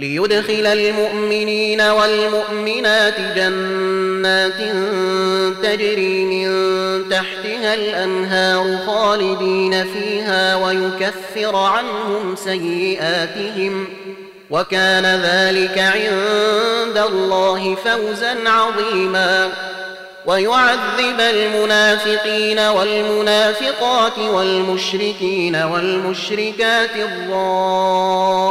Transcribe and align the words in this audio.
ليدخل 0.00 0.66
المؤمنين 0.66 1.80
والمؤمنات 1.80 3.14
جنات 3.36 4.60
تجري 5.62 6.24
من 6.24 6.50
تحتها 7.10 7.74
الأنهار 7.74 8.78
خالدين 8.86 9.84
فيها 9.84 10.56
ويكفر 10.56 11.56
عنهم 11.56 12.36
سيئاتهم 12.36 13.86
وكان 14.50 15.06
ذلك 15.06 15.78
عند 15.78 16.98
الله 16.98 17.74
فوزا 17.74 18.36
عظيما 18.46 19.48
ويعذب 20.26 21.20
المنافقين 21.20 22.58
والمنافقات 22.58 24.18
والمشركين 24.18 25.56
والمشركات 25.56 26.96
الظانين 26.96 28.50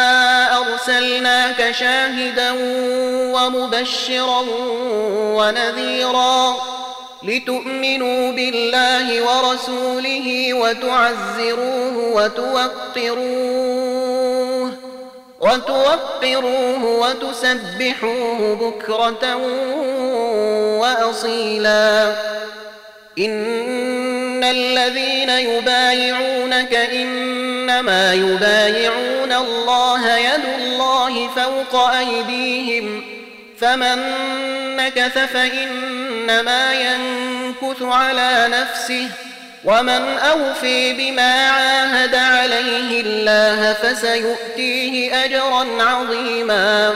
أرسلناك 0.81 1.71
شاهدا 1.71 2.51
ومبشرا 3.35 4.45
ونذيرا 5.37 6.55
لتؤمنوا 7.23 8.31
بالله 8.31 9.21
ورسوله 9.21 10.53
وتعزروه 10.53 11.97
وتوقروه 12.15 13.61
وتوقروه 15.41 16.83
وتسبحوه 16.85 18.55
بكرة 18.55 19.35
وأصيلا. 20.81 22.15
إن 23.19 24.43
الذين 24.43 25.29
يبايعونك 25.29 26.73
إنما 27.61 28.13
يبايعون 28.13 29.31
الله 29.31 30.17
يد 30.17 30.45
الله 30.59 31.27
فوق 31.27 31.89
أيديهم 31.89 33.03
فمن 33.59 33.97
نكث 34.77 35.17
فإنما 35.17 36.73
ينكث 36.73 37.81
على 37.81 38.47
نفسه 38.49 39.07
ومن 39.65 40.17
أوفي 40.17 40.93
بما 40.93 41.49
عاهد 41.49 42.15
عليه 42.15 43.01
الله 43.01 43.73
فسيؤتيه 43.73 45.25
أجرا 45.25 45.83
عظيما 45.83 46.95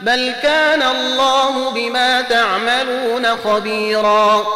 بل 0.00 0.34
كان 0.42 0.82
الله 0.82 1.70
بما 1.70 2.22
تعملون 2.22 3.36
خبيرا 3.36 4.46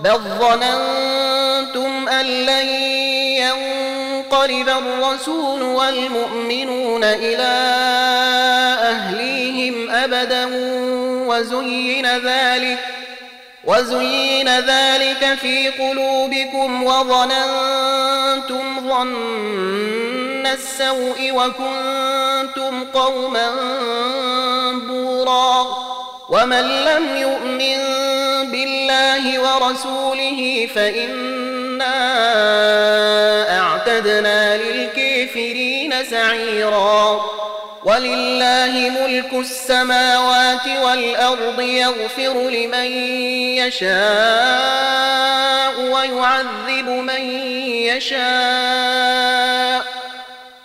بل 0.00 0.20
ظننتم 0.40 2.08
أن 2.08 2.26
لن 2.26 2.66
ينقلب 3.38 4.68
الرسول 4.68 5.62
والمؤمنون 5.62 7.04
إلى 7.04 7.52
أهليهم 8.82 9.90
أبدا 9.90 10.48
وزين 11.26 12.06
ذلك 12.06 12.78
وزين 13.64 14.48
ذلك 14.48 15.38
في 15.40 15.68
قلوبكم 15.68 16.84
وظننتم 16.84 18.88
ظن 18.88 20.21
السوء 20.52 21.32
وكنتم 21.32 22.84
قوما 22.84 23.50
بورا. 24.88 25.66
ومن 26.28 26.84
لم 26.84 27.16
يؤمن 27.16 27.78
بالله 28.50 29.40
ورسوله 29.40 30.68
فإنا 30.74 31.98
أعتدنا 33.60 34.56
للكافرين 34.56 36.04
سعيرا. 36.10 37.24
ولله 37.84 38.92
ملك 39.00 39.32
السماوات 39.32 40.66
والأرض 40.84 41.60
يغفر 41.60 42.50
لمن 42.50 42.92
يشاء 43.58 43.92
ويعذب 45.80 46.88
من 46.88 47.20
يشاء. 47.90 49.41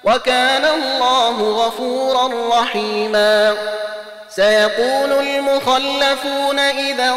وكان 0.07 0.66
الله 0.66 1.66
غفورا 1.66 2.59
رحيما. 2.59 3.56
سيقول 4.29 5.12
المخلفون 5.12 6.59
إذا 6.59 7.16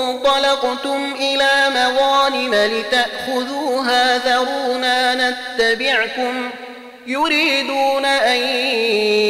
انطلقتم 0.00 1.14
إلى 1.20 1.50
مغانم 1.74 2.54
لتأخذوها 2.54 4.18
ذرونا 4.18 5.14
نتبعكم 5.14 6.50
يريدون 7.06 8.04
أن 8.04 8.36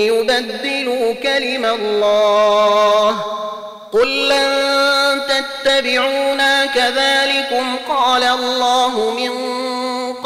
يبدلوا 0.08 1.14
كلم 1.14 1.64
الله. 1.64 3.16
قل 3.92 4.28
لن 4.28 5.20
تتبعونا 5.28 6.66
كذلكم 6.66 7.76
قال 7.88 8.22
الله 8.22 9.10
من 9.10 9.63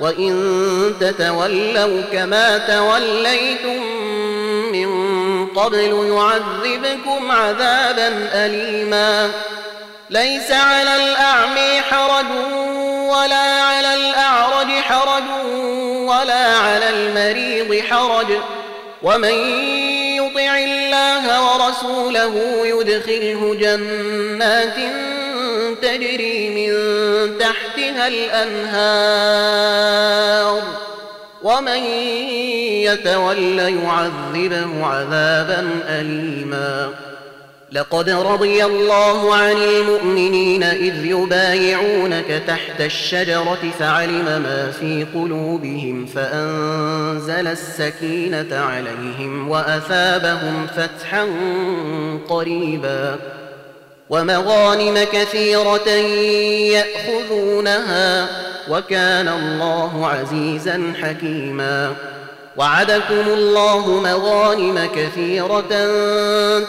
وإن 0.00 0.94
تتولوا 1.00 2.02
كما 2.12 2.58
توليتم 2.58 3.82
من 4.72 5.46
قبل 5.46 6.10
يعذبكم 6.10 7.30
عذابا 7.30 8.28
أليما 8.32 9.30
ليس 10.10 10.50
على 10.50 10.96
الأعمي 10.96 11.80
حرج 11.80 12.26
ولا 13.08 13.62
على 13.62 13.94
الأعرج 13.94 14.66
حرج 14.66 15.22
ولا 16.08 16.56
على 16.56 16.90
المريض 16.90 17.84
حرج 17.84 18.26
ومن 19.02 19.34
يطع 20.16 20.58
الله 20.58 21.52
ورسوله 21.52 22.34
يدخله 22.64 23.54
جنات 23.60 24.76
تجري 25.82 26.50
من 26.50 26.72
تحتها 27.38 28.08
الأنهار 28.08 29.34
ومن 31.42 31.82
يتول 32.84 33.58
يعذبه 33.58 34.86
عذابا 34.86 35.68
أليما. 35.88 36.90
لقد 37.72 38.10
رضي 38.10 38.64
الله 38.64 39.34
عن 39.34 39.56
المؤمنين 39.56 40.62
إذ 40.62 41.04
يبايعونك 41.04 42.42
تحت 42.46 42.80
الشجرة 42.80 43.58
فعلم 43.78 44.24
ما 44.24 44.70
في 44.80 45.06
قلوبهم 45.14 46.06
فأنزل 46.06 47.46
السكينة 47.46 48.56
عليهم 48.56 49.48
وأثابهم 49.48 50.66
فتحا 50.76 51.28
قريبا. 52.28 53.18
ومغانم 54.10 55.06
كثيرة 55.12 55.88
يأخذونها 56.74 58.26
وكان 58.70 59.28
الله 59.28 60.06
عزيزا 60.06 60.92
حكيما. 61.02 61.94
وعدكم 62.56 63.24
الله 63.26 64.00
مغانم 64.00 64.88
كثيرة 64.96 65.68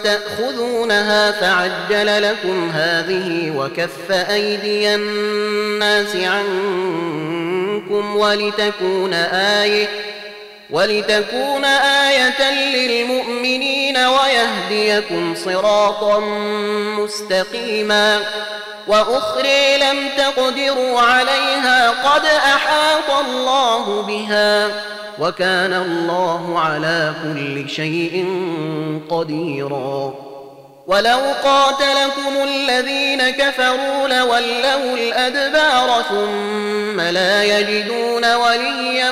تأخذونها 0.04 1.32
فعجل 1.32 2.24
لكم 2.24 2.70
هذه 2.70 3.54
وكف 3.58 4.12
أيدي 4.12 4.96
الناس 4.96 6.16
عنكم 6.16 8.16
ولتكون 8.16 9.14
آية 9.14 9.88
ولتكون 10.76 11.66
آية 11.66 12.52
للمؤمنين 12.52 13.98
ويهديكم 13.98 15.36
صراطا 15.36 16.20
مستقيما 17.00 18.20
وأخرى 18.88 19.78
لم 19.78 20.10
تقدروا 20.18 21.02
عليها 21.02 21.90
قد 21.90 22.26
أحاط 22.26 23.26
الله 23.26 24.02
بها 24.02 24.68
وكان 25.20 25.74
الله 25.74 26.60
على 26.60 27.14
كل 27.24 27.70
شيء 27.70 28.26
قديرا 29.10 30.14
ولو 30.88 31.20
قاتلكم 31.44 32.44
الذين 32.44 33.30
كفروا 33.30 34.08
لولوا 34.08 34.98
الأدبار 34.98 36.04
ثم 36.10 37.02
لا 37.02 37.44
يجدون 37.44 38.34
وليا 38.36 39.12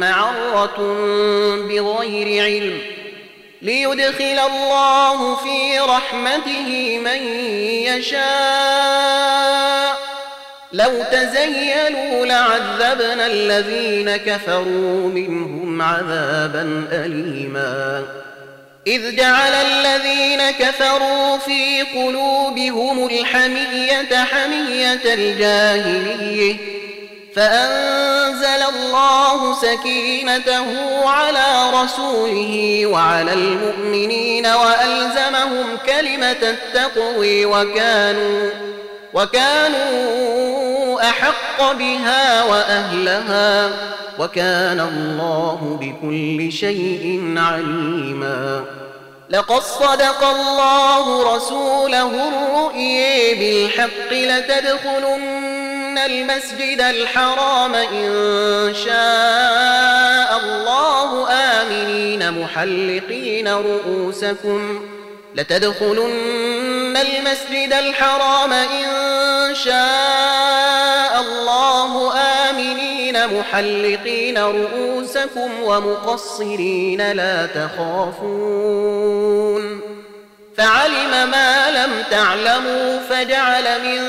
معرة 0.00 0.76
بغير 1.68 2.44
علم 2.44 2.78
ليدخل 3.62 4.38
الله 4.50 5.36
في 5.36 5.78
رحمته 5.78 6.98
من 7.04 7.22
يشاء. 7.88 9.30
لو 10.72 11.04
تزيلوا 11.12 12.26
لعذبنا 12.26 13.26
الذين 13.26 14.16
كفروا 14.16 15.08
منهم 15.08 15.82
عذابا 15.82 16.88
أليما. 16.92 18.04
إذ 18.86 19.16
جعل 19.16 19.52
الذين 19.52 20.50
كفروا 20.50 21.38
في 21.38 21.82
قلوبهم 21.82 23.06
الحمية 23.06 24.24
حمية 24.24 25.14
الجاهلية 25.14 26.79
فأنزل 27.36 28.62
الله 28.74 29.54
سكينته 29.54 30.64
على 31.08 31.70
رسوله 31.82 32.82
وعلى 32.86 33.32
المؤمنين 33.32 34.46
وألزمهم 34.46 35.66
كلمة 35.86 36.36
التقوي 36.42 37.44
وكانوا 37.44 38.50
وكانوا 39.14 41.00
أحق 41.08 41.72
بها 41.72 42.44
وأهلها 42.44 43.70
وكان 44.18 44.80
الله 44.80 45.78
بكل 45.80 46.52
شيء 46.52 47.34
عليما 47.36 48.64
لقد 49.30 49.62
صدق 49.62 50.24
الله 50.24 51.36
رسوله 51.36 52.28
الرؤيا 52.28 53.34
بالحق 53.34 54.12
لتدخلن 54.12 55.59
المسجد 55.98 56.80
الحرام 56.80 57.74
إن 57.74 58.74
شاء 58.74 60.40
الله 60.44 61.28
آمنين 61.30 62.30
محلقين 62.42 63.48
رؤوسكم 63.48 64.82
لتدخلن 65.34 66.96
المسجد 66.96 67.72
الحرام 67.72 68.52
إن 68.52 69.54
شاء 69.54 71.20
الله 71.20 72.12
آمنين 72.50 73.38
محلقين 73.38 74.38
رؤوسكم 74.38 75.50
ومقصرين 75.62 77.12
لا 77.12 77.46
تخافون 77.46 79.00
فعلم 80.60 81.30
ما 81.30 81.70
لم 81.70 81.92
تعلموا 82.10 83.00
فجعل 83.10 83.64
من 83.82 84.00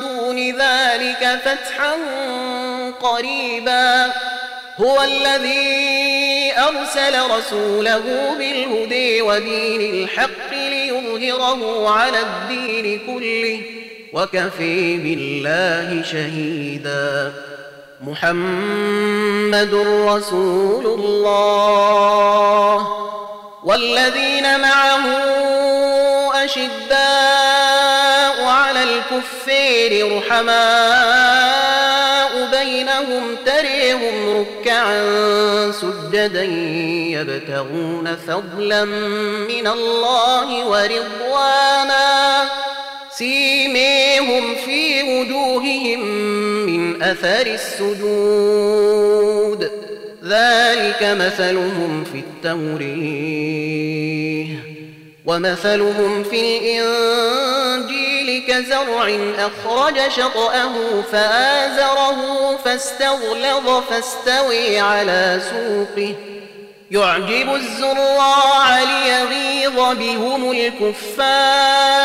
دون 0.00 0.38
ذلك 0.38 1.40
فتحا 1.44 1.94
قريبا. 3.02 4.12
هو 4.76 5.02
الذي 5.02 6.52
أرسل 6.58 7.30
رسوله 7.30 8.34
بالهدي 8.38 9.22
ودين 9.22 9.80
الحق 9.94 10.52
ليظهره 10.52 11.90
على 11.90 12.18
الدين 12.20 13.00
كله 13.06 13.60
وكفي 14.12 14.96
بالله 14.96 16.02
شهيدا. 16.02 17.32
محمد 18.00 19.74
رسول 20.08 20.86
الله. 20.86 22.78
والذين 23.64 24.60
معه 24.60 25.04
أشداء 26.44 26.94
على 28.44 28.82
الكفير 28.82 30.16
رحماء 30.16 31.64
بينهم 32.50 33.36
تريهم 33.46 34.36
ركعا 34.36 35.72
سجدا 35.72 36.42
يبتغون 37.10 38.16
فضلا 38.16 38.84
من 38.84 39.66
الله 39.66 40.66
ورضوانا 40.66 42.44
سيميهم 43.10 44.54
في 44.54 45.02
وجوههم 45.02 46.00
من 46.66 47.02
أثر 47.02 47.46
السجود. 47.46 49.14
ذلك 50.24 51.02
مثلهم 51.02 52.04
في 52.12 52.18
التوريه 52.18 53.64
ومثلهم 55.26 56.24
في 56.24 56.40
الإنجيل 56.58 58.46
كزرع 58.48 59.18
أخرج 59.38 60.08
شطأه 60.08 61.02
فآزره 61.12 62.56
فاستغلظ 62.64 63.82
فاستوي 63.90 64.80
على 64.80 65.40
سوقه. 65.50 66.14
يعجب 66.90 67.54
الزراع 67.54 68.82
ليغيظ 68.82 69.76
بهم 69.98 70.50
الكفار. 70.50 72.04